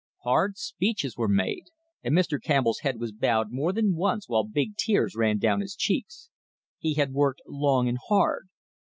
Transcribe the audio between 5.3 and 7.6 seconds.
down his cheeks. He had worked